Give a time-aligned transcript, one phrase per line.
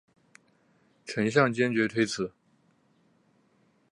[1.05, 2.33] 陈顼坚决推辞。